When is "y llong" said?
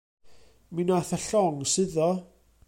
1.17-1.59